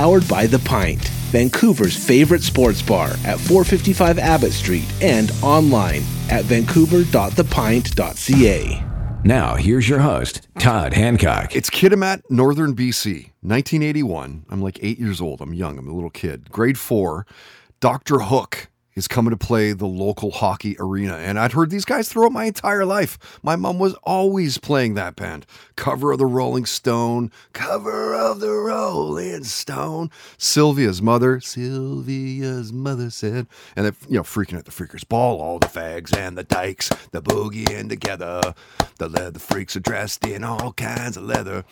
[0.00, 6.46] Powered by The Pint, Vancouver's favorite sports bar at 455 Abbott Street and online at
[6.46, 8.84] vancouver.thepint.ca.
[9.22, 11.54] Now, here's your host, Todd Hancock.
[11.54, 14.46] It's Kitimat, Northern BC, 1981.
[14.48, 15.42] I'm like eight years old.
[15.42, 15.76] I'm young.
[15.76, 16.50] I'm a little kid.
[16.50, 17.26] Grade four.
[17.80, 18.20] Dr.
[18.20, 18.69] Hook
[19.00, 21.14] is coming to play the local hockey arena.
[21.14, 23.40] And I'd heard these guys throughout my entire life.
[23.42, 25.46] My mom was always playing that band.
[25.74, 30.10] Cover of the Rolling Stone, cover of the Rolling Stone.
[30.36, 35.58] Sylvia's mother, Sylvia's mother said, and it, you know, freaking at the freakers ball, all
[35.58, 38.42] the fags and the dykes, the boogieing together.
[38.98, 41.64] The leather freaks are dressed in all kinds of leather.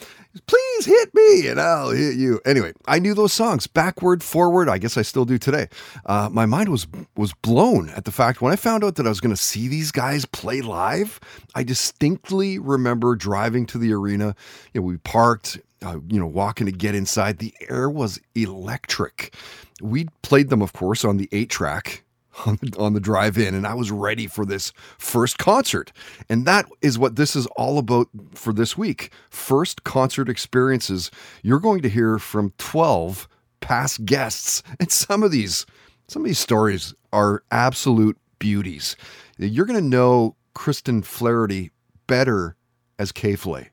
[0.47, 2.41] Please hit me and I'll hit you.
[2.45, 4.69] Anyway, I knew those songs backward, forward.
[4.69, 5.69] I guess I still do today.
[6.07, 9.09] Uh, my mind was was blown at the fact when I found out that I
[9.09, 11.21] was going to see these guys play live.
[11.55, 14.35] I distinctly remember driving to the arena.
[14.73, 15.59] You know, we parked.
[15.81, 19.33] Uh, you know, walking to get inside, the air was electric.
[19.81, 22.03] We played them, of course, on the eight track
[22.47, 25.93] on the, on the drive in, and I was ready for this first concert.
[26.29, 29.11] And that is what this is all about for this week.
[29.31, 31.11] First concert experiences.
[31.43, 33.29] You're going to hear from 12
[33.61, 35.67] past guests, and some of these
[36.09, 38.97] some of these stories are absolute beauties.
[39.37, 41.71] You're going to know Kristen Flaherty
[42.07, 42.57] better
[42.99, 43.71] as K.Flay.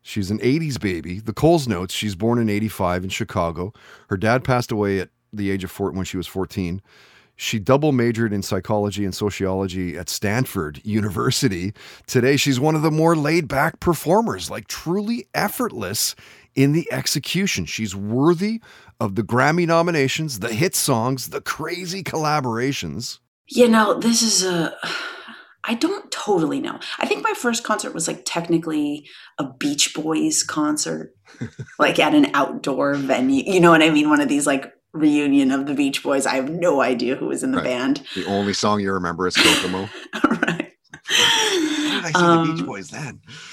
[0.00, 1.20] She's an 80s baby.
[1.20, 3.72] The Coles notes, she's born in 85 in Chicago.
[4.08, 6.80] Her dad passed away at the age of four when she was 14.
[7.36, 11.74] She double majored in psychology and sociology at Stanford University.
[12.06, 16.14] Today, she's one of the more laid back performers, like truly effortless
[16.54, 17.66] in the execution.
[17.66, 18.62] She's worthy
[18.98, 23.18] of the Grammy nominations, the hit songs, the crazy collaborations.
[23.48, 24.74] You know, this is a.
[25.68, 26.78] I don't totally know.
[26.98, 31.12] I think my first concert was like technically a Beach Boys concert,
[31.78, 33.42] like at an outdoor venue.
[33.44, 34.08] You know what I mean?
[34.08, 36.26] One of these like reunion of the Beach Boys.
[36.26, 37.64] I have no idea who was in the Right.
[37.64, 38.02] band.
[38.14, 39.88] The only song you remember is Kokomo.
[40.42, 40.72] right.
[41.08, 43.20] Why did I see the Um, Beach Boys then?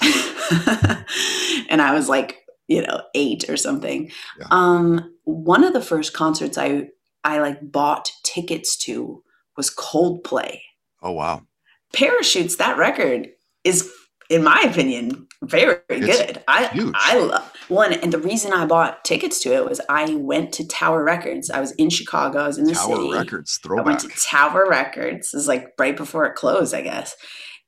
[1.68, 2.38] and I was like,
[2.68, 4.10] you know, eight or something.
[4.38, 4.46] Yeah.
[4.50, 6.88] Um, one of the first concerts I
[7.24, 9.22] I like bought tickets to
[9.56, 10.60] was Coldplay.
[11.02, 11.42] Oh wow.
[11.92, 13.28] Parachutes, that record
[13.62, 13.90] is,
[14.30, 16.42] in my opinion, very It's good.
[16.48, 16.94] I huge.
[16.96, 20.66] I love one, and the reason I bought tickets to it was I went to
[20.66, 21.50] Tower Records.
[21.50, 22.40] I was in Chicago.
[22.40, 23.12] I was in the Tower city.
[23.12, 25.32] Records I went to Tower Records.
[25.32, 27.14] It was like right before it closed, I guess,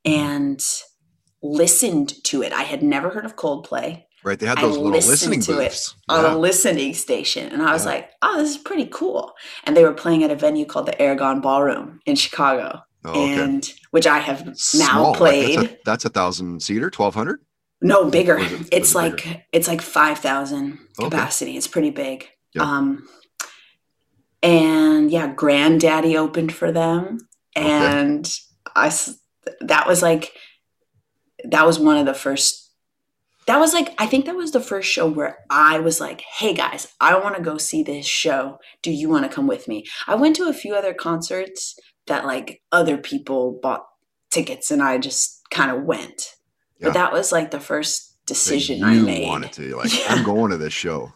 [0.07, 0.21] Mm-hmm.
[0.23, 0.61] and
[1.43, 2.53] listened to it.
[2.53, 5.53] I had never heard of Coldplay right, they had I those little listened listening to
[5.61, 5.95] it booths.
[6.09, 7.91] on a listening station, and I was Yeah.
[7.93, 9.33] like, "Oh, this is pretty cool."
[9.65, 13.43] And they were playing at a venue called the Aragon Ballroom in Chicago, Oh, okay.
[13.43, 15.59] and which I have now Small, like, played.
[15.59, 17.41] that's, a, that's a thousand seater, twelve hundred.
[17.81, 18.39] no, bigger.
[18.39, 21.09] It- it's it like it's like five thousand Okay.
[21.11, 21.57] capacity.
[21.57, 22.27] It's pretty big.
[22.55, 22.63] Yeah.
[22.63, 23.07] Um,
[24.43, 27.19] and yeah, Grandaddy opened for them,
[27.57, 27.67] Okay.
[27.67, 28.31] and
[28.75, 29.19] I s-
[29.61, 30.33] that was like
[31.45, 32.65] that was one of the first.
[33.47, 36.53] That was like I think that was the first show where I was like, "Hey
[36.55, 38.59] guys, I want to go see this show.
[38.83, 42.25] Do you want to come with me?" I went to a few other concerts that
[42.25, 43.87] like other people bought
[44.31, 46.35] tickets, and I just kind of went.
[46.79, 46.89] Yeah.
[46.89, 49.27] But that was like the first decision you I made.
[49.27, 49.93] wanted to like.
[49.99, 50.07] Yeah.
[50.15, 51.13] I'm going to this show.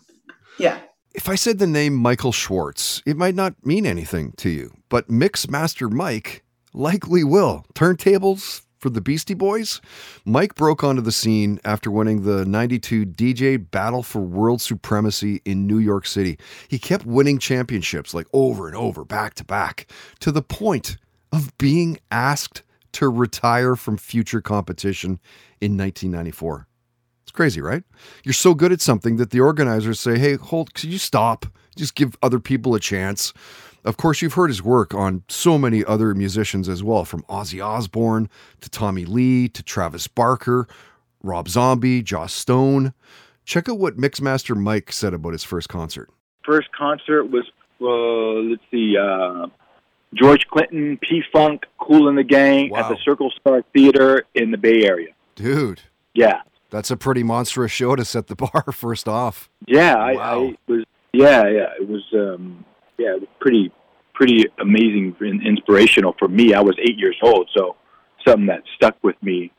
[0.59, 0.79] Yeah.
[1.15, 5.11] If I said the name Michael Schwartz, it might not mean anything to you, but
[5.11, 7.67] Mix Master Mike likely will.
[7.75, 9.81] Turntables for the Beastie Boys?
[10.25, 15.67] Mike broke onto the scene after winning the 92 DJ Battle for World Supremacy in
[15.67, 16.39] New York City.
[16.69, 19.87] He kept winning championships like over and over, back to back,
[20.21, 20.97] to the point
[21.33, 22.63] of being asked
[22.93, 25.21] to retire from future competition
[25.61, 26.67] in 1994.
[27.23, 27.85] It's crazy, right?
[28.25, 31.47] You're so good at something that the organizers say, hey, hold, could you stop?
[31.77, 33.33] Just give other people a chance.
[33.85, 37.65] Of course, you've heard his work on so many other musicians as well, from Ozzy
[37.65, 38.29] Osbourne
[38.61, 40.69] to Tommy Lee to Travis Barker,
[41.23, 42.93] Rob Zombie, Joss Stone.
[43.45, 46.11] Check out what Mixmaster Mike said about his first concert.
[46.45, 47.45] first concert was
[47.81, 49.47] uh, let's see, uh,
[50.15, 54.59] George Clinton, P Funk, Kool and the Gang at the Circle Star Theater in the
[54.59, 55.13] Bay Area.
[55.35, 55.81] Dude,
[56.15, 59.49] Yeah, that's a pretty monstrous show to set the bar first off.
[59.67, 59.95] yeah.
[59.95, 60.23] I, Wow.
[60.23, 62.05] I was Yeah, yeah, it was.
[62.13, 62.65] Um,
[63.01, 63.73] yeah, it was pretty,
[64.15, 66.55] pretty amazing and inspirational for me.
[66.55, 67.77] I was eight years old, so
[68.27, 69.51] something that stuck with me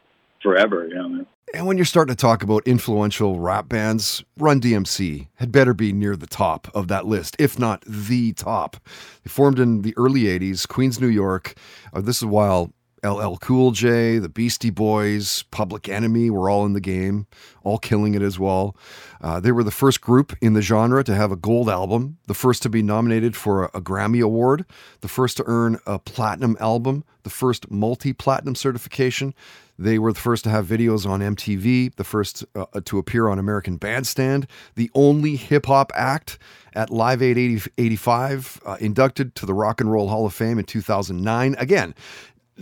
[0.44, 0.88] forever.
[0.88, 1.26] You know.
[1.54, 5.92] And when you're starting to talk about influential rap bands, Run DMC had better be
[5.92, 8.78] near the top of that list, if not the top.
[9.24, 11.56] They formed in the early 80s, Queens, New York.
[11.92, 12.72] Uh, this is while
[13.03, 17.25] LL Cool J, the Beastie Boys, Public Enemy were all in the game,
[17.63, 18.75] all killing it as well.
[19.21, 22.36] Uh, they were the first group in the genre to have a gold album, the
[22.36, 24.65] first to be nominated for a, a Grammy Award,
[25.01, 29.33] the first to earn a platinum album, the first multi platinum certification.
[29.80, 33.39] They were the first to have videos on MTV, the first uh, to appear on
[33.39, 34.45] American Bandstand,
[34.75, 36.38] the only hip hop act
[36.74, 40.59] at Live Aid 80, 85, uh, inducted to the Rock and Roll Hall of Fame
[40.59, 41.56] in 2009.
[41.57, 41.95] Again,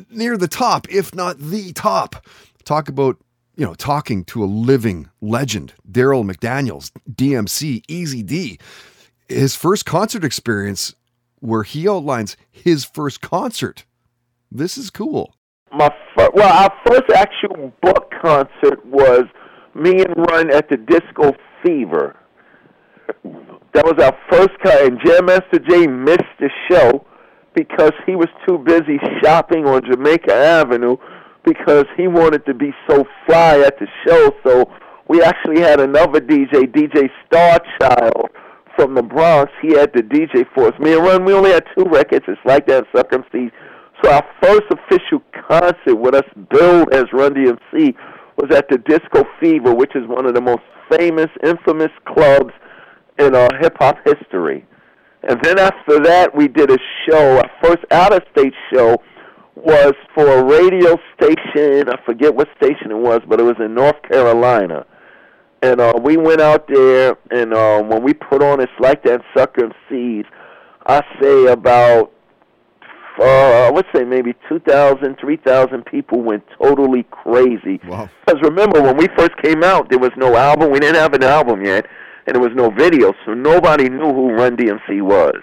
[0.10, 2.26] near the top, if not the top.
[2.64, 3.18] Talk about,
[3.56, 8.60] you know, talking to a living legend, Darryl McDaniels, DMC, Easy D.
[9.28, 10.96] His first concert experience
[11.40, 13.86] where he outlines his first concert.
[14.52, 15.36] This is cool.
[15.72, 15.94] My
[16.34, 19.24] well, our first actual book concert was
[19.76, 22.16] me and Run at the Disco Fever.
[23.74, 27.06] That was our first cut, and Jam Master Jay missed the show
[27.56, 30.98] because he was too busy shopping on Jamaica Avenue
[31.44, 34.32] because he wanted to be so fly at the show.
[34.46, 34.70] So
[35.08, 38.30] we actually had another DJ, DJ Starchild
[38.76, 39.52] from the Bronx.
[39.62, 40.80] He had the DJ for us.
[40.80, 42.26] Me and Run, we only had two records.
[42.28, 43.52] It's like that circumstance.
[44.04, 47.96] So our first official concert with us billed as Run DMC
[48.38, 52.54] was at the Disco Fever, which is one of the most famous, infamous clubs
[53.18, 54.66] in uh, hip hop history.
[55.24, 56.78] And then after that, we did a
[57.08, 57.38] show.
[57.38, 59.02] Our first out of state show
[59.56, 61.90] was for a radio station.
[61.90, 64.86] I forget what station it was, but it was in North Carolina.
[65.62, 69.22] And uh, we went out there, and uh, when we put on It's Like That
[69.36, 70.24] Sucker MCs,
[70.86, 72.14] I say about,
[73.20, 77.82] uh, I would say maybe 2,000, 3,000 people went totally crazy.
[77.86, 78.10] Wow.
[78.26, 80.72] Because remember, when we first came out, there was no album.
[80.72, 81.86] We didn't have an album yet
[82.30, 85.42] and there was no video, so nobody knew who Run DMC was.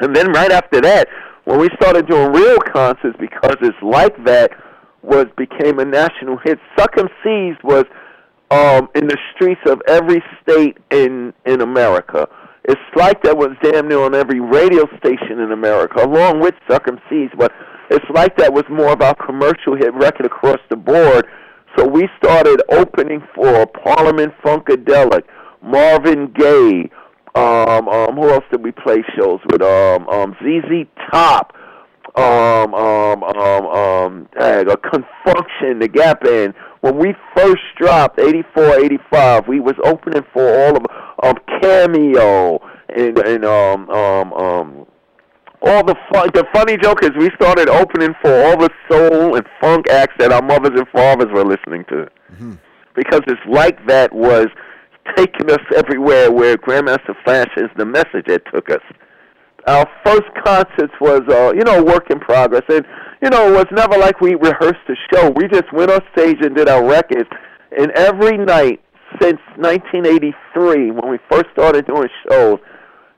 [0.00, 1.08] And then right after that,
[1.44, 4.50] when we started doing real concerts, because it's like that,
[5.02, 6.58] was became a national hit.
[6.76, 7.84] Suck MCs was
[8.50, 12.28] um, in the streets of every state in in America.
[12.64, 16.86] It's like that was damn near on every radio station in America, along with Suck
[16.86, 17.30] MCs.
[17.38, 17.52] But
[17.90, 21.26] it's like that was more of our commercial hit record across the board.
[21.78, 25.22] So we started opening for Parliament Funkadelic,
[25.62, 26.90] Marvin Gaye.
[27.36, 29.62] Um, um, who else did we play shows with?
[29.62, 31.54] Um, um, ZZ Top.
[32.16, 36.54] Um, um, um, um, dang, a Con Funk Shun, the Gap Band.
[36.80, 40.84] When we first dropped, 84, 85, we was opening for all of
[41.22, 42.58] um, Cameo
[42.88, 44.86] and and um um um
[45.62, 46.28] all the fun.
[46.34, 50.32] The funny joke is we started opening for all the soul and funk acts that
[50.32, 52.08] our mothers and fathers were listening to,
[52.94, 54.46] because it's like that was
[55.16, 58.82] taking us everywhere where Grandmaster Flash is the message it took us.
[59.66, 62.84] Our first concerts was, uh, you know, work in progress, and
[63.22, 65.30] you know, it was never like we rehearsed the show.
[65.30, 67.28] We just went on stage and did our records,
[67.76, 68.80] and every night
[69.20, 72.58] since 1983, when we first started doing shows,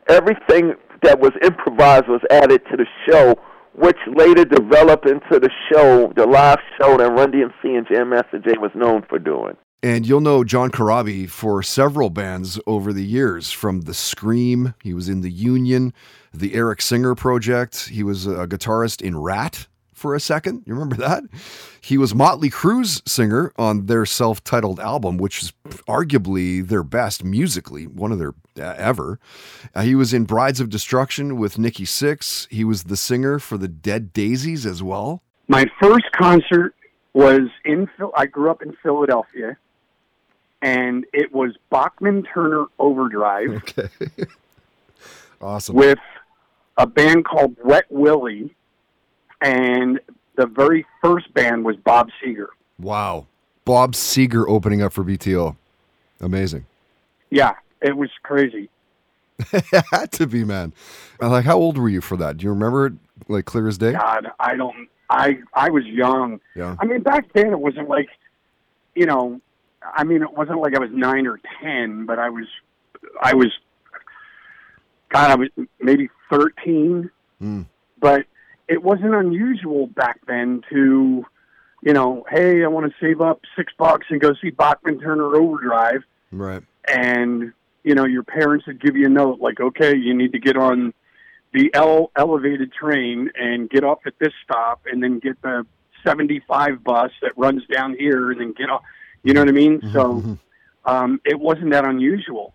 [0.09, 3.37] everything that was improvised was added to the show,
[3.75, 8.39] which later developed into the show, the live show that Run DMC and Jam Master
[8.39, 9.57] Jay was known for doing.
[9.83, 14.93] And you'll know John Corabi for several bands over the years, from The Scream, he
[14.93, 15.95] was in The Union,
[16.35, 19.69] the Eric Singer Project, he was a guitarist in Ratt
[20.01, 20.63] for a second.
[20.67, 21.25] You remember that?
[21.81, 25.53] He was Motley Crue's singer on their self titled album, which is
[25.87, 29.21] arguably their best musically, one of their uh, ever.
[29.75, 32.49] Uh, he was in Brides of Destruction with Nikki Sixx.
[32.51, 35.23] He was the singer for the Dead Daisies as well.
[35.49, 36.75] My first concert
[37.13, 38.13] was in Phil.
[38.17, 39.57] I grew up in Philadelphia,
[40.63, 43.89] and it was Bachman Turner Overdrive Okay.
[45.41, 45.75] awesome.
[45.77, 45.99] with
[46.77, 48.55] a band called Wet Willie,
[49.41, 50.01] and
[50.37, 52.49] the very first band was Bob Seger.
[52.79, 53.27] wow.
[53.67, 55.55] Bob Seger opening up for BTO.
[56.21, 56.67] Amazing.
[57.29, 58.69] Yeah, it was crazy.
[59.53, 60.73] it had to be, man.
[61.21, 62.39] Like, how old were you for that?
[62.39, 62.93] Do you remember it
[63.29, 63.93] like clear as day?
[63.93, 64.89] God, I don't.
[65.09, 66.41] I I was young.
[66.57, 66.75] Yeah.
[66.81, 68.09] I mean, back then it wasn't like,
[68.97, 69.41] you know,
[69.83, 72.47] I mean, it wasn't like I was nine or ten, but I was,
[73.23, 73.53] I was,
[75.11, 75.49] God, I was
[75.81, 77.11] maybe thirteen.
[77.41, 77.67] Mm.
[78.01, 78.27] But
[78.71, 81.27] it wasn't unusual back then to,
[81.83, 85.35] you know, hey, I want to save up six bucks and go see Bachman Turner
[85.37, 86.63] Overdrive, Right.
[86.89, 90.39] and you know, your parents would give you a note like, okay, you need to
[90.39, 90.93] get on
[91.53, 95.67] the L elevated train and get off at this stop, and then get the
[96.07, 98.83] 75 bus that runs down here, and then get off.
[99.25, 99.81] You know what I mean?
[99.93, 100.39] So
[100.85, 102.55] um, it wasn't that unusual.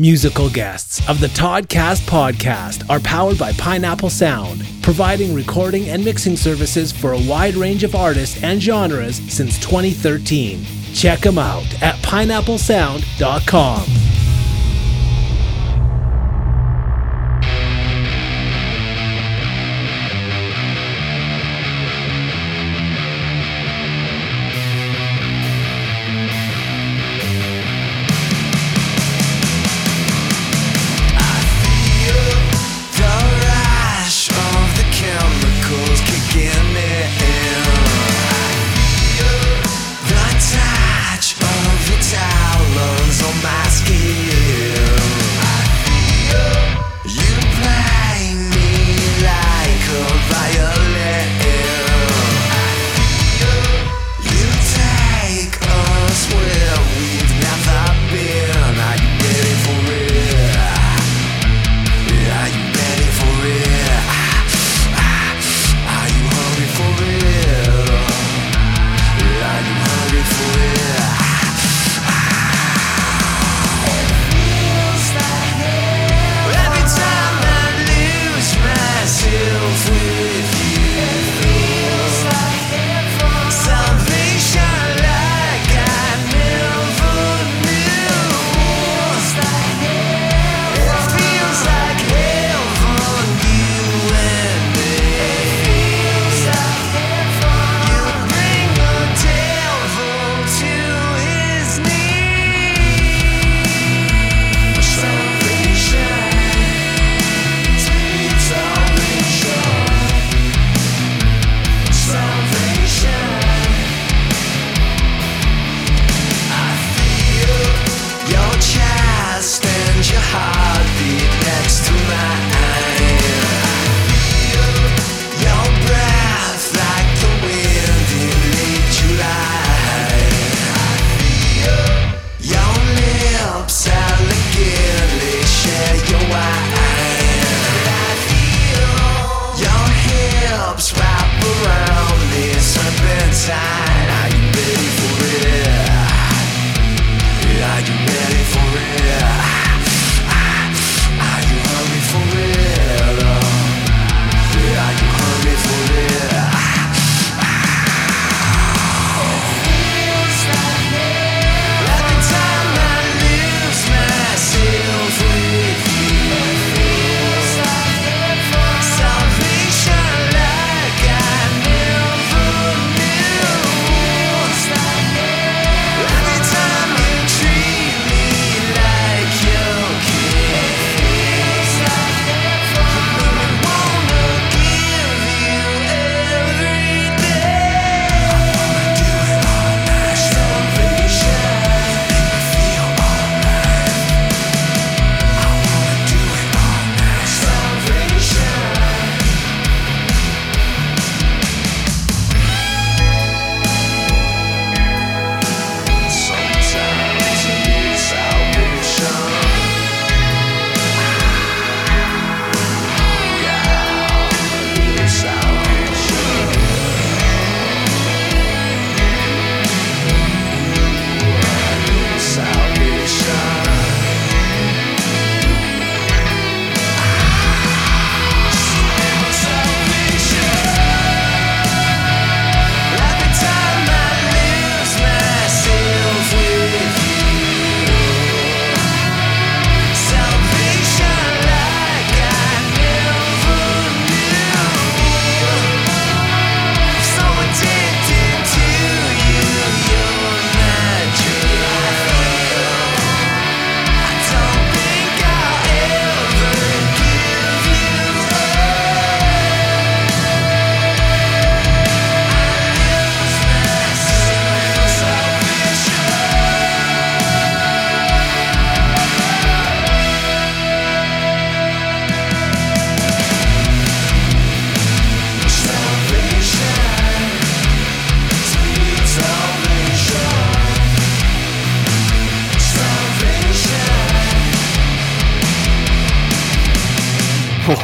[0.00, 6.38] Musical guests of the Toddcast podcast are powered by Pineapple Sound, providing recording and mixing
[6.38, 10.64] services for a wide range of artists and genres since 2013.
[10.94, 14.09] Check them out at pineapplesound.com.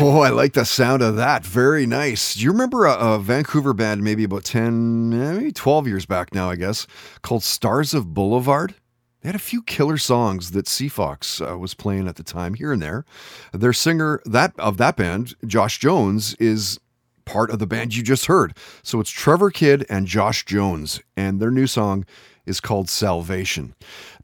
[0.08, 1.44] Oh, I like the sound of that.
[1.44, 2.34] Very nice.
[2.34, 6.32] Do you remember a, a Vancouver band maybe about 10, eh, maybe 12 years back
[6.32, 6.86] now, I guess,
[7.22, 8.76] called Stars of Boulevard?
[9.20, 12.70] They had a few killer songs that CFOX uh, was playing at the time here
[12.70, 13.04] and there.
[13.52, 16.78] Their singer that of that band, Josh Jones, is
[17.24, 18.56] part of the band you just heard.
[18.84, 22.06] So it's Trevor Kidd and Josh Jones, and their new song
[22.46, 23.74] is called Salvation.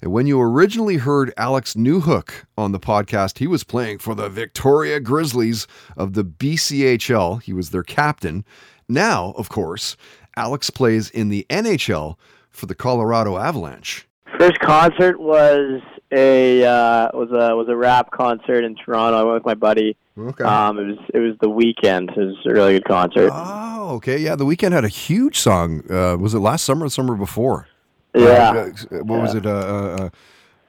[0.02, 4.28] And when you originally heard Alex Newhook on the podcast, he was playing for the
[4.28, 7.40] Victoria Grizzlies of the BCHL.
[7.40, 8.44] He was their captain.
[8.88, 9.97] Now, of course,
[10.37, 12.16] Alex plays in the NHL
[12.50, 14.09] for the Colorado Avalanche.
[14.40, 15.80] First concert was
[16.11, 19.18] a uh, was a was a rap concert in Toronto.
[19.18, 19.97] I went with my buddy.
[20.18, 20.42] Okay.
[20.42, 22.11] Um, it was it was the Weeknd.
[22.11, 23.30] It was a really good concert.
[23.32, 24.18] Oh, okay.
[24.18, 25.85] Yeah, the Weeknd had a huge song.
[25.88, 27.68] Uh, was it last summer or the summer before?
[28.14, 28.71] Yeah.
[28.90, 29.47] Uh, what was it?
[29.47, 30.09] Uh, uh,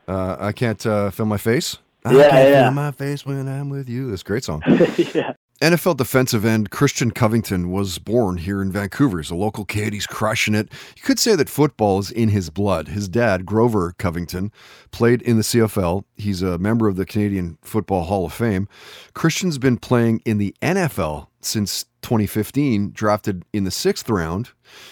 [0.08, 1.78] uh, uh, I can't uh, feel my face.
[2.06, 2.64] I Yeah, can't yeah.
[2.66, 4.10] feel my face when I'm with you.
[4.10, 4.62] That's a great song.
[4.68, 5.34] yeah.
[5.62, 9.20] NFL defensive end Christian Covington was born here in Vancouver.
[9.20, 9.94] He's a local kid.
[9.94, 10.68] He's crushing it.
[10.98, 12.90] You could say that football is in his blood.
[12.90, 14.52] His dad, Grover Covington,
[14.92, 16.04] played in the CFL.
[16.18, 18.68] He's a member of the Canadian Football Hall of Fame.
[19.14, 24.52] Christian's been playing in the NFL since 2015, drafted in the sixth round.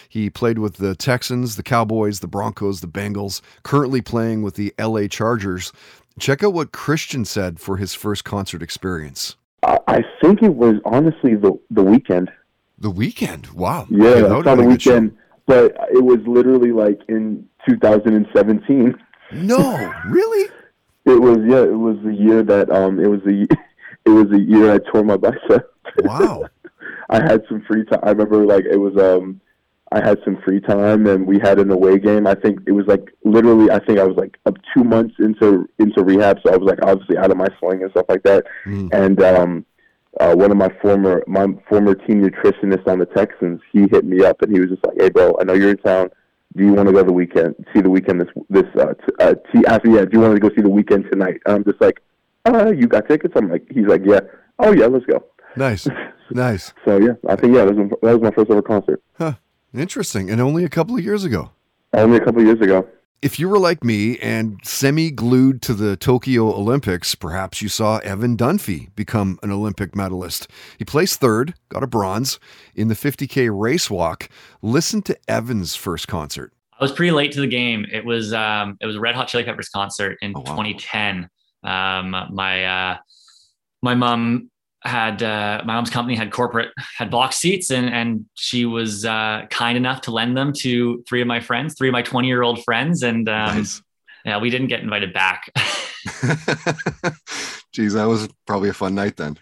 [0.10, 4.74] He played with the Texans, the Cowboys, the Broncos, the Bengals, currently playing with the
[4.80, 5.72] LA Chargers.
[6.20, 9.36] Check out what Christian said for his first concert experience.
[9.63, 12.30] I think it was honestly the the Weeknd.
[12.80, 13.53] The Weeknd.
[13.53, 13.86] Wow.
[13.89, 15.00] Yeah, that I would've the been a good show.
[15.00, 15.15] Weeknd,
[15.46, 18.96] but it was literally like in 2017.
[19.34, 20.50] No, really?
[21.06, 23.48] It was yeah, it was the year that um it was the
[24.06, 25.72] it was the year I tore my bicep.
[26.03, 26.46] Wow.
[27.12, 28.00] I had some free time.
[28.03, 29.41] I remember like it was um
[29.91, 32.25] I had some free time and we had an away game.
[32.25, 35.68] I think it was like literally I think I was like up 2 months into
[35.77, 38.45] into rehab so I was like obviously out of my swing and stuff like that.
[38.93, 39.65] And um
[40.19, 44.24] uh, one of my former my former team nutritionist on the Texans, he hit me
[44.24, 46.10] up and he was just like, "Hey, bro, I know you're in town.
[46.56, 47.56] Do you want to go the Weeknd?
[47.74, 50.39] See the Weeknd this this uh, t- uh t- me, yeah, do you want to
[50.39, 52.02] go see the Weeknd tonight?" And I'm just like,
[52.45, 54.19] "Uh, you got tickets?" I'm like, he's like, "Yeah."
[54.60, 55.24] Oh yeah, let's go.
[55.55, 55.87] Nice.
[56.29, 56.73] Nice.
[56.85, 59.03] So yeah, I think yeah, that was, that was my first ever concert.
[59.17, 59.33] Huh.
[59.73, 60.29] Interesting.
[60.29, 61.51] And only a couple of years ago.
[61.93, 62.87] Only a couple of years ago.
[63.21, 67.97] If you were like me and semi glued to the Tokyo Olympics, perhaps you saw
[67.99, 70.47] Evan Dunfee become an Olympic medalist.
[70.79, 72.39] He placed third, got a bronze
[72.73, 74.27] in the 50K race walk.
[74.61, 76.51] Listen to Evan's first concert.
[76.79, 77.85] I was pretty late to the game.
[77.91, 81.29] It was um, it was a Red Hot Chili Peppers concert in 2010.
[81.63, 82.97] Um, my uh,
[83.83, 84.49] my mom
[84.84, 89.46] had uh, my mom's company had corporate had box seats, and and she was uh,
[89.50, 92.41] kind enough to lend them to three of my friends, three of my 20 year
[92.41, 93.65] old friends, and um,
[94.26, 95.52] yeah, we didn't get invited back.
[97.74, 99.38] Geez, that was probably a fun night then.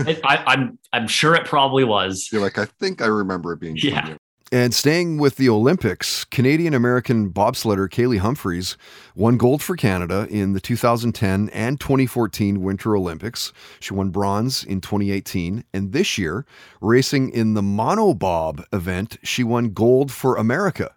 [0.00, 2.28] It- I, I'm I'm sure it probably was.
[2.32, 4.16] You're like, I think I remember it being fun, Yeah.
[4.52, 8.76] And staying with the Olympics, Canadian American bobsledder Kaillie Humphries
[9.14, 13.52] won gold for Canada in the 2010 and 2014 Winter Olympics.
[13.78, 15.62] She won bronze in 2018.
[15.72, 16.46] And this year,
[16.80, 20.96] racing in the monobob event, she won gold for America.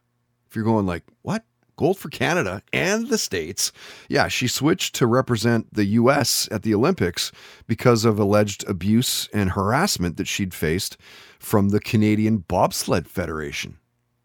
[0.49, 1.43] If you're going like, what?
[1.75, 3.71] Gold for Canada and the States.
[4.07, 6.47] Yeah, she switched to represent the U.S.
[6.51, 7.31] at the Olympics
[7.67, 10.97] because of alleged abuse and harassment that she'd faced
[11.43, 13.77] from the Canadian Bobsled Federation.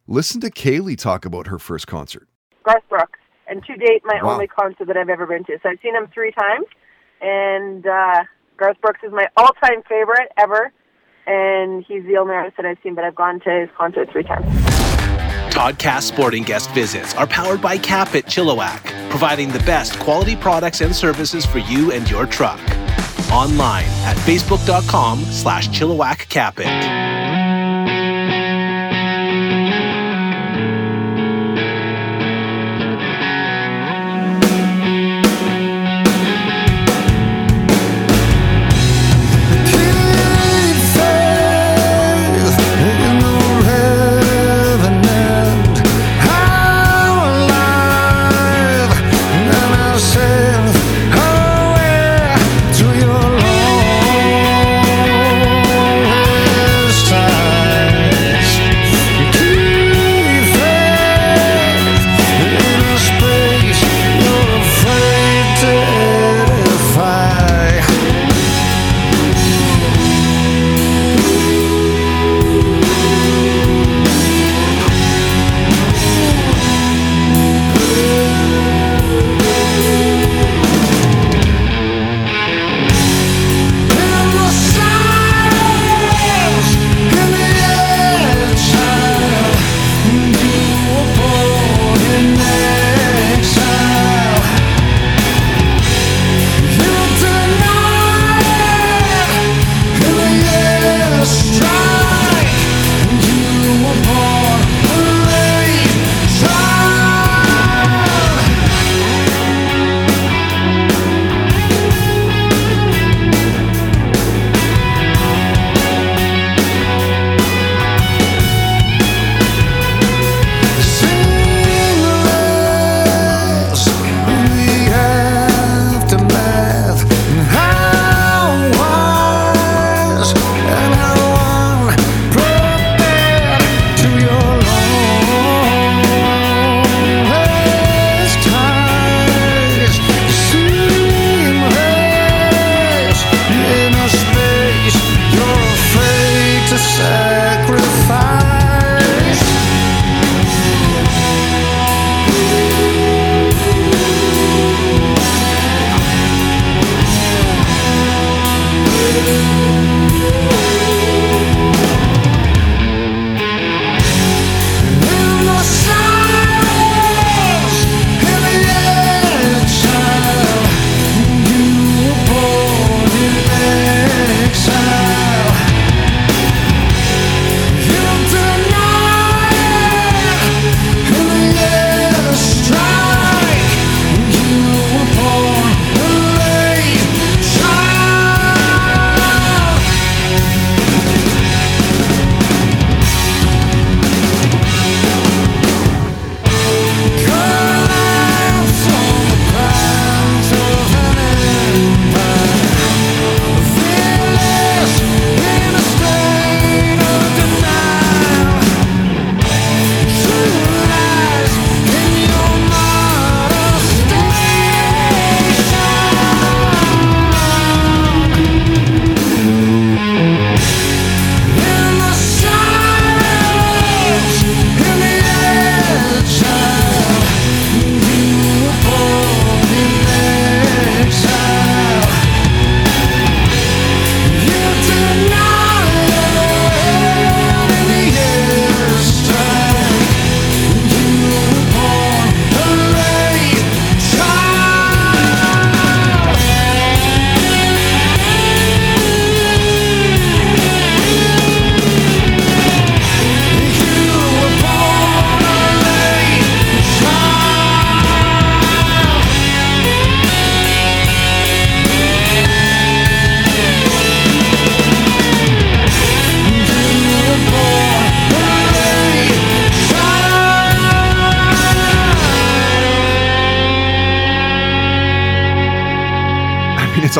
[0.07, 2.29] Listen to Kaillie talk about her first concert.
[2.65, 4.33] Garth Brooks, and to date, my Wow.
[4.35, 5.59] only concert that I've ever been to.
[5.63, 6.67] So I've seen him three times,
[7.21, 8.25] and uh,
[8.57, 10.73] Garth Brooks is my all-time favorite ever.
[11.27, 14.23] And he's the only artist that I've seen, but I've gone to his concert three
[14.23, 14.47] times.
[15.53, 20.95] Toddcast sporting guest visits are powered by Capit Chilliwack, providing the best quality products and
[20.97, 22.61] services for you and your truck.
[23.31, 27.08] Online at facebook.com slash Chilliwack Capit.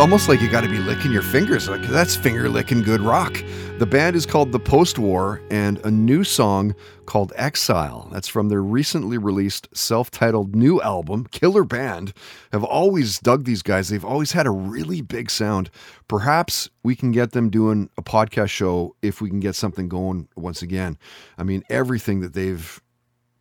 [0.09, 1.69] Almost like you got to be licking your fingers.
[1.69, 3.45] Like that's finger licking good rock.
[3.79, 8.09] The band is called The Post War, and a new song called Exile.
[8.11, 11.27] That's from their recently released self-titled new album.
[11.27, 12.15] Killer band.
[12.53, 13.91] Have always dug these guys.
[13.91, 15.69] They've always had a really big sound.
[16.09, 20.27] Perhaps we can get them doing a podcast show if we can get something going
[20.37, 20.97] once again.
[21.37, 22.81] I mean, everything that they've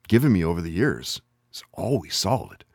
[0.10, 2.65] given me over the years is always solid.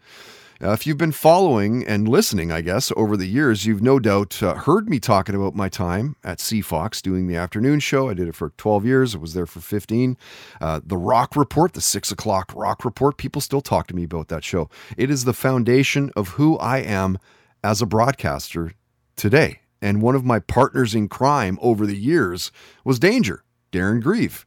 [0.63, 4.41] Uh, if you've been following and listening, I guess, over the years, you've no doubt
[4.45, 8.09] uh, heard me talking about my time at CFOX doing the afternoon show.
[8.09, 9.17] I did it for 12 years.
[9.17, 10.17] I was there for 15.
[10.61, 14.29] Uh, the Rock Report, the six o'clock Rock Report, people still talk to me about
[14.29, 14.71] that show.
[14.97, 17.19] It is the foundation of who I am
[17.65, 18.75] as a broadcaster
[19.17, 19.63] today.
[19.81, 22.53] And one of my partners in crime over the years
[22.85, 24.47] was Danger, Darren Grieve.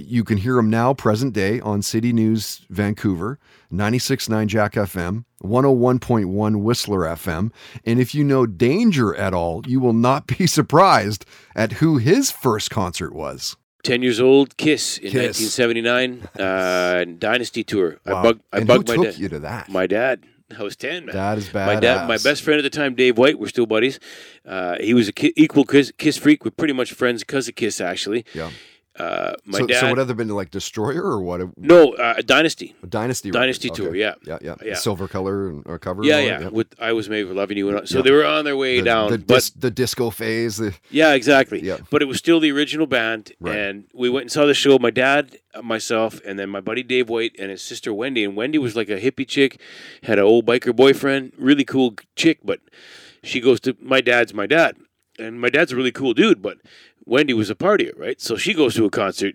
[0.00, 3.40] You can hear him now, present day, on City News Vancouver,
[3.72, 7.50] 96.9 Jack FM, 101.1 Whistler FM.
[7.84, 11.24] And if you know Danger at all, you will not be surprised
[11.56, 13.56] at who his first concert was.
[13.82, 15.40] 10 years old, Kiss in Kiss.
[15.40, 17.98] 1979, uh, Dynasty Tour.
[18.06, 18.18] Wow.
[18.18, 19.20] I bugged, I And bugged who my took dad.
[19.20, 19.68] you to that?
[19.68, 20.24] My dad.
[20.58, 21.14] I was 10, man.
[21.14, 24.00] That is My dad, my best friend at the time, Dave White, we're still buddies.
[24.46, 26.42] Uh, he was a ki- equal kiss, kiss freak.
[26.44, 28.24] We're pretty much friends because of Kiss, actually.
[28.32, 28.50] Yeah.
[28.98, 29.80] Uh, my so, dad.
[29.80, 31.40] so what other been like Destroyer or what?
[31.56, 32.74] no, uh, Dynasty.
[32.88, 33.30] Dynasty.
[33.30, 33.76] Dynasty record.
[33.76, 33.98] tour, Okay.
[34.00, 34.14] yeah.
[34.26, 34.74] yeah, yeah, Yeah.
[34.74, 36.00] Silver color and or cover.
[36.00, 36.48] and Yeah, yeah.
[36.48, 38.02] With I was made for loving you, and so Yeah.
[38.02, 39.10] they were on their way the, down.
[39.12, 40.56] The, but dis- the disco phase.
[40.56, 41.62] The, Yeah, exactly.
[41.62, 41.78] Yeah.
[41.90, 43.56] But it was still the original band, Right.
[43.56, 44.78] and we went and saw the show.
[44.78, 48.24] My dad, myself, and then my buddy Dave White and his sister Wendy.
[48.24, 49.60] And Wendy was like a hippie chick,
[50.02, 52.38] had an old biker boyfriend, really cool chick.
[52.44, 52.60] But
[53.22, 54.76] she goes to my dad's my dad,
[55.18, 56.42] and my dad's a really cool dude.
[56.42, 56.58] But
[57.08, 58.20] Wendy was a partier, right?
[58.20, 59.34] So she goes to a concert.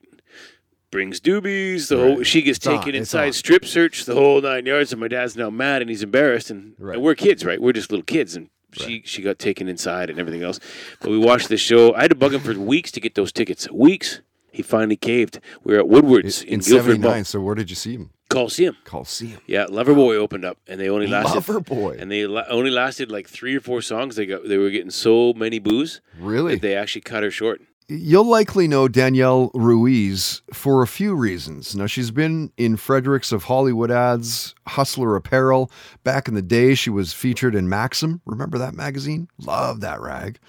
[0.91, 1.87] Brings doobies.
[1.89, 3.33] The whole she gets It's on, taken it's inside, on.
[3.33, 6.75] strip search, the whole nine yards, and my dad's now mad and he's embarrassed, and,
[6.77, 6.93] Right.
[6.95, 7.59] and we're kids, right?
[7.59, 10.59] We're just little kids, and she she got taken inside and everything else.
[11.01, 11.95] But we watched the show.
[11.95, 13.67] I had to bug him for weeks to get those tickets.
[13.71, 14.21] Weeks.
[14.51, 15.39] He finally caved.
[15.63, 17.25] We were at Woodward's in, in Guildford Mall, '79.
[17.25, 18.11] So where did you see him?
[18.33, 18.75] Coliseum.
[18.83, 19.39] Coliseum.
[19.47, 22.01] Yeah, Loverboy opened up, and they only lasted Loverboy.
[22.01, 24.15] and they la- only lasted like three or four songs.
[24.15, 26.01] They got they were getting so many boos.
[26.19, 26.53] Really?
[26.55, 27.61] that they actually cut her short.
[27.89, 31.75] You'll likely know Danielle Ruiz for a few reasons.
[31.75, 35.69] Now, she's been in Fredericks of Hollywood ads, Hustler Apparel.
[36.05, 38.21] Back in the day, she was featured in Maxim.
[38.25, 39.27] Remember that magazine?
[39.37, 40.39] Love that rag.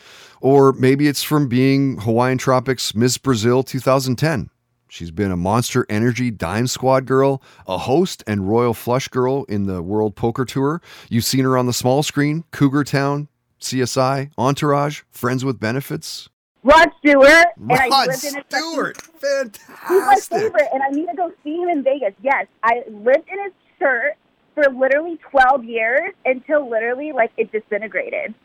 [0.41, 4.49] Or maybe it's from being Hawaiian Tropics Miss Brazil 2010.
[4.95, 9.67] She's been a Monster Energy Dime Squad girl, a host and Royal Flush girl in
[9.67, 10.81] the World Poker Tour.
[11.09, 13.27] You've seen her on the small screen, Cougar Town,
[13.61, 16.29] CSI, Entourage, Friends with Benefits.
[16.63, 17.27] Rod Stewart,
[17.57, 19.67] and I Rod lived in his Stewart, Fantastic!
[19.89, 22.15] He's my favorite, and I need to go see him in Vegas.
[22.23, 24.15] Yes, I lived in his shirt
[24.55, 28.33] for literally 12 years until literally like it disintegrated.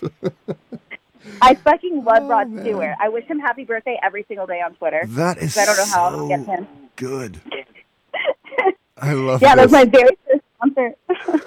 [1.40, 2.94] I fucking love Rod Stewart.
[3.00, 5.02] I wish him happy birthday every single day on Twitter.
[5.08, 6.66] That is I don't know how so I'll get him.
[6.96, 7.40] good.
[8.98, 10.98] I love yeah, that was my very first concert.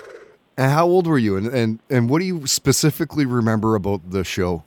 [0.59, 1.37] And how old were you?
[1.37, 4.63] And, and and what do you specifically remember about the show?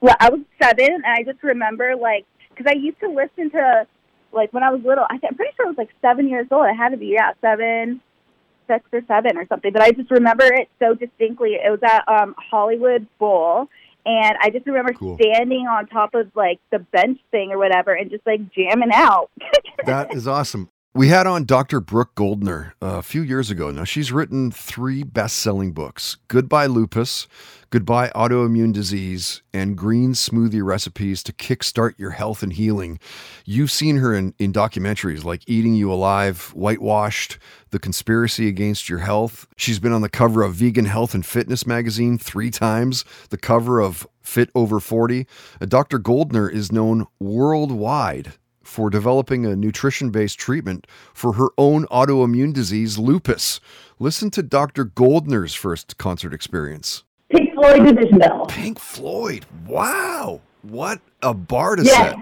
[0.00, 3.86] Well, I was seven, and I just remember like because I used to listen to
[4.32, 5.04] like when I was little.
[5.08, 6.66] I, I'm pretty sure I was like seven years old.
[6.66, 8.02] I had to be yeah seven,
[8.66, 9.72] six or seven or something.
[9.72, 11.54] But I just remember it so distinctly.
[11.54, 13.70] It was at um, Hollywood Bowl,
[14.06, 15.16] and I just remember Cool.
[15.18, 19.30] standing on top of like the bench thing or whatever, and just like jamming out.
[19.86, 20.70] That is awesome.
[20.96, 21.80] We had on Dr.
[21.80, 23.72] Brooke Goldner uh, a few years ago.
[23.72, 27.26] Now, she's written three best selling books Goodbye Lupus,
[27.70, 33.00] Goodbye Autoimmune Disease, and Green Smoothie Recipes to Kickstart Your Health and Healing.
[33.44, 37.38] You've seen her in, in documentaries like Eating You Alive, Whitewashed,
[37.70, 39.48] The Conspiracy Against Your Health.
[39.56, 43.80] She's been on the cover of Vegan Health and Fitness magazine three times, the cover
[43.80, 45.26] of Fit Over 40.
[45.60, 45.98] Uh, Dr.
[45.98, 52.98] Goldner is known worldwide for developing a nutrition based treatment for her own autoimmune disease,
[52.98, 53.60] lupus.
[53.98, 54.84] Listen to Dr.
[54.84, 57.04] Goldner's first concert experience.
[57.30, 58.46] Pink Floyd Bell.
[58.46, 59.46] Pink Floyd.
[59.66, 60.40] Wow.
[60.62, 62.10] What a bar to Yeah.
[62.10, 62.16] set.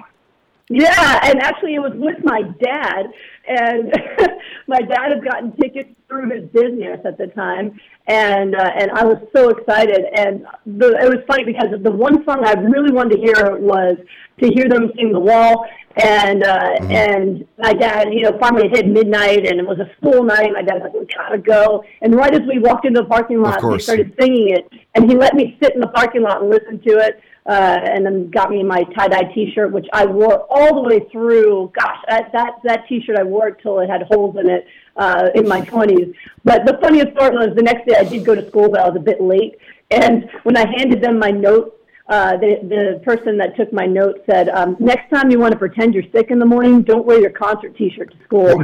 [0.75, 3.07] Yeah, and actually, it was with my dad,
[3.47, 3.93] and
[4.67, 9.05] my dad had gotten tickets through his business at the time, and uh, and I
[9.05, 10.05] was so excited.
[10.15, 13.97] And the, it was funny because the one song I really wanted to hear was
[14.41, 18.77] to hear them sing "The Wall," and uh, and my dad, you know, finally it
[18.77, 20.53] hit midnight, and it was a school night.
[20.53, 23.57] My dad's like, "We gotta go," and right as we walked into the parking lot,
[23.57, 23.85] they course.
[23.85, 26.99] started singing it, and he let me sit in the parking lot and listen to
[26.99, 30.89] it uh, and then got me my tie dye T-shirt, which I wore all the
[30.89, 31.73] way through.
[31.75, 35.49] Gosh, that that that T-shirt I wore till it had holes in it uh, in
[35.49, 36.15] my twenties.
[36.45, 38.89] But the funniest part was the next day I did go to school, but I
[38.89, 39.59] was a bit late,
[39.91, 41.79] And when I handed them my note,
[42.09, 45.59] uh, the the person that took my note said, um, "Next time you want to
[45.59, 48.63] pretend you're sick in the morning, don't wear your concert T-shirt to school."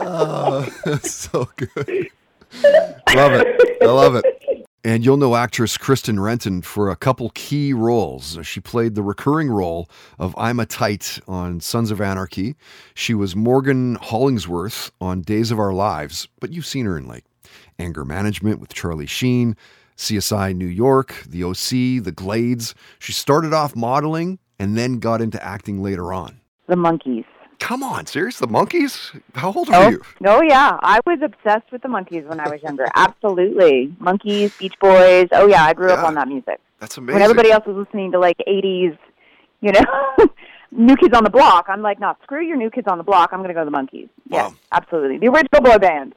[0.00, 2.08] Oh, that's so good.
[3.14, 3.82] love it.
[3.82, 4.24] I love it.
[4.84, 8.38] And you'll know actress Kristen Renton for a couple key roles.
[8.42, 12.54] She played the recurring role of Ima Tite on Sons of Anarchy.
[12.94, 17.24] She was Morgan Hollingsworth on Days of Our Lives, but you've seen her in like
[17.80, 19.56] Anger Management with Charlie Sheen,
[19.96, 22.74] CSI New York, The OC, The Glades.
[23.00, 26.40] She started off modeling and then got into acting later on.
[26.68, 27.24] The Monkees.
[27.58, 28.38] Come on, serious?
[28.38, 29.20] The Monkees?
[29.34, 30.02] How old Oh, are you?
[30.24, 32.86] oh yeah, I was obsessed with the Monkees when I was younger.
[32.94, 35.26] Absolutely, Monkees, Beach Boys.
[35.32, 36.60] Oh yeah, I grew up on that music.
[36.78, 37.14] That's amazing.
[37.14, 38.96] When everybody else was listening to like '80s,
[39.60, 40.16] you know,
[40.70, 43.30] New Kids on the Block, I'm like, no, screw your New Kids on the Block.
[43.32, 44.08] I'm gonna go to the Monkees.
[44.30, 46.14] Yeah, absolutely, the original boy band.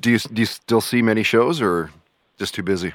[0.00, 1.90] do you do you still see many shows or
[2.38, 2.92] just too busy?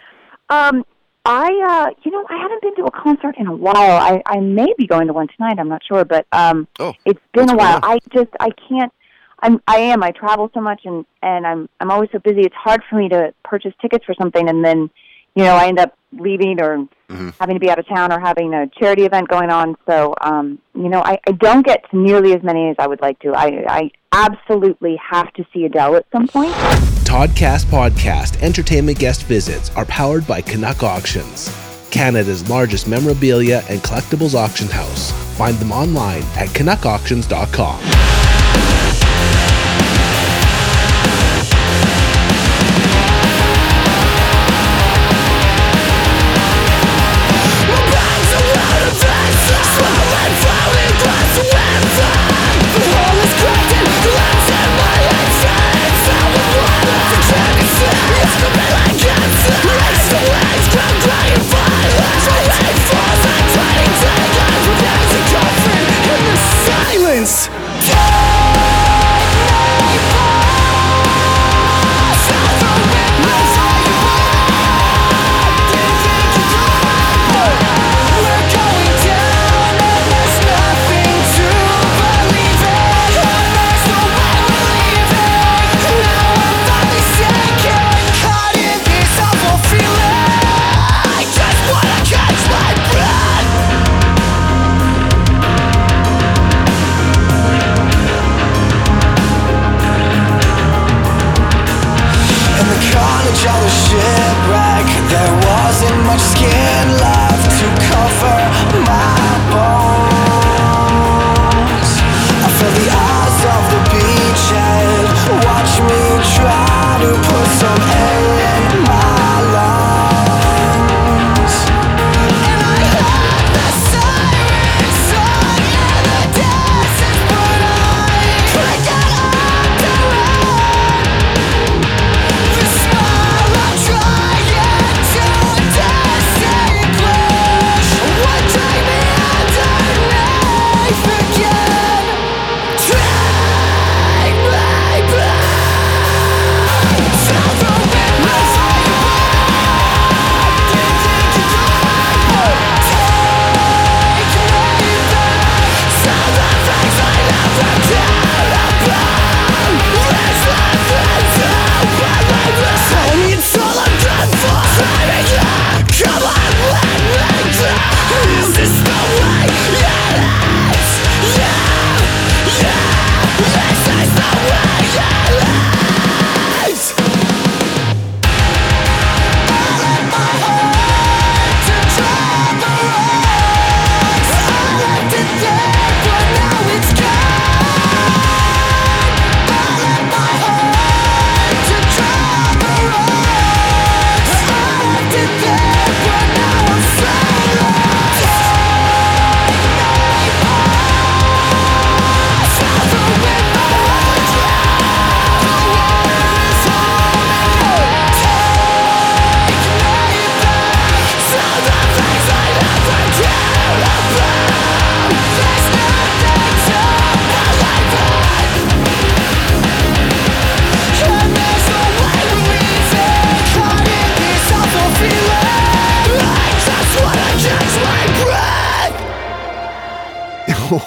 [0.49, 0.85] Um,
[1.23, 3.75] I, uh, you know, I haven't been to a concert in a while.
[3.75, 5.59] I, I may be going to one tonight.
[5.59, 7.79] I'm not sure, but um, oh, it's been a while.
[7.83, 8.91] I just, I can't.
[9.43, 10.03] I'm, I am.
[10.03, 12.41] I travel so much, and and I'm, I'm always so busy.
[12.41, 14.89] It's hard for me to purchase tickets for something, and then,
[15.35, 16.87] you know, I end up leaving or
[17.39, 19.75] having to be out of town or having a charity event going on.
[19.87, 23.01] So, um, you know, I, I don't get to nearly as many as I would
[23.01, 23.33] like to.
[23.33, 26.53] I, I absolutely have to see Adele at some point.
[27.05, 31.49] Toddcast Podcast entertainment guest visits are powered by Canuck Auctions,
[31.91, 35.11] Canada's largest memorabilia and collectibles auction house.
[35.37, 37.79] Find them online at canuckauctions.com.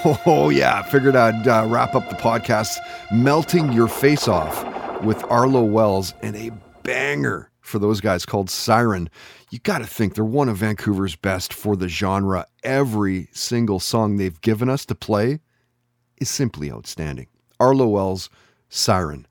[0.27, 0.83] Oh, yeah.
[0.83, 2.77] Figured I'd uh, wrap up the podcast
[3.11, 4.63] melting your face off
[5.03, 6.51] with Arlo Wells and a
[6.83, 9.09] banger for those guys called Siren.
[9.51, 12.47] You got to think they're one of Vancouver's best for the genre.
[12.63, 15.41] Every single song they've given us to play
[16.19, 17.29] is simply outstanding.
[17.59, 18.29] Arlo Wells,
[18.69, 19.27] Siren.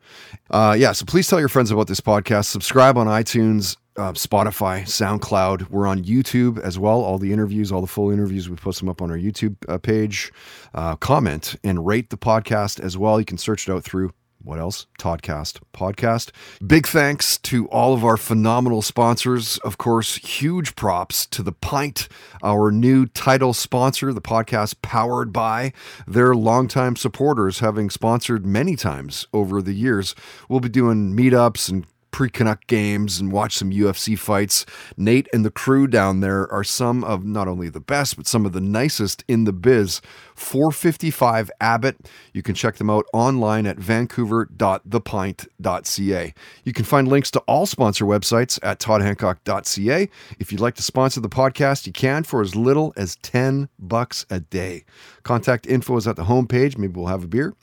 [0.49, 2.45] Uh, yeah, so please tell your friends about this podcast.
[2.45, 5.69] Subscribe on iTunes, uh, Spotify, SoundCloud.
[5.69, 7.01] We're on YouTube as well.
[7.01, 9.77] All the interviews, all the full interviews, we post them up on our YouTube uh,
[9.77, 10.31] page.
[10.73, 13.19] Uh, comment and rate the podcast as well.
[13.19, 14.11] You can search it out through
[14.43, 14.87] what else?
[14.99, 16.31] Toddcast podcast.
[16.65, 19.57] Big thanks to all of our phenomenal sponsors.
[19.59, 22.09] Of course, huge props to The Pint,
[22.43, 25.71] our new title sponsor, the podcast powered by
[26.05, 30.13] their longtime supporters, having sponsored many times over the years.
[30.49, 34.65] We'll be doing meetups and pre Canuck games and watch some UFC fights.
[34.95, 38.45] Nate and the crew down there are some of not only the best, but some
[38.45, 39.99] of the nicest in the biz.
[40.35, 42.09] 455 Abbott.
[42.31, 46.33] You can check them out online at vancouver.thepint.ca.
[46.63, 50.09] You can find links to all sponsor websites at toddhancock.ca.
[50.39, 54.25] If you'd like to sponsor the podcast, you can for as little as 10 bucks
[54.29, 54.85] a day.
[55.23, 56.77] Contact info is at the homepage.
[56.77, 57.55] Maybe we'll have a beer,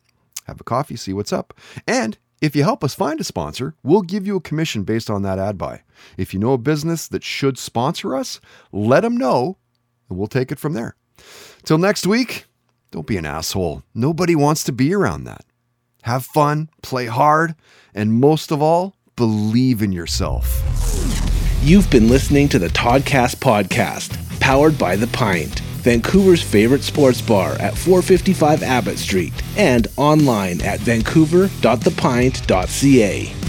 [0.46, 1.54] have a coffee, see what's up.
[1.86, 5.22] And if you help us find a sponsor, we'll give you a commission based on
[5.22, 5.82] that ad buy.
[6.16, 8.40] If you know a business that should sponsor us,
[8.72, 9.58] let them know
[10.08, 10.96] and we'll take it from there.
[11.64, 12.46] Till next week,
[12.90, 13.82] don't be an asshole.
[13.94, 15.44] Nobody wants to be around that.
[16.02, 17.54] Have fun, play hard,
[17.94, 20.62] and most of all, believe in yourself.
[21.62, 27.52] You've been listening to the Toddcast podcast, powered by The Pint, Vancouver's favorite sports bar
[27.54, 33.40] at 455 Abbott Street, and online at vancouver.thepint.ca.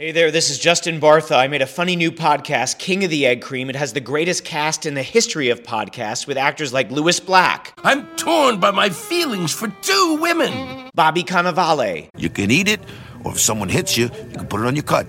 [0.00, 1.36] Hey there, this is Justin Bartha.
[1.36, 3.68] I made a funny new podcast, King of the Egg Cream.
[3.68, 7.74] It has the greatest cast in the history of podcasts with actors like Lewis Black.
[7.82, 10.88] I'm torn by my feelings for two women.
[10.94, 12.06] Bobby Cannavale.
[12.16, 12.78] You can eat it,
[13.24, 15.08] or if someone hits you, you can put it on your cut.